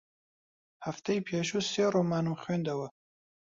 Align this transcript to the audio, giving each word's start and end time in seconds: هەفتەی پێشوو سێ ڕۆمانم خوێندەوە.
هەفتەی 0.85 1.23
پێشوو 1.27 1.67
سێ 1.71 1.85
ڕۆمانم 1.93 2.35
خوێندەوە. 2.41 2.87